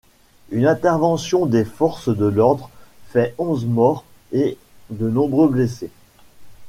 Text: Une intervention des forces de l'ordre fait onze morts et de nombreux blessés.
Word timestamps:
Une 0.49 0.65
intervention 0.65 1.45
des 1.45 1.63
forces 1.63 2.09
de 2.09 2.25
l'ordre 2.25 2.71
fait 3.11 3.35
onze 3.37 3.67
morts 3.67 4.03
et 4.31 4.57
de 4.89 5.07
nombreux 5.07 5.47
blessés. 5.47 5.91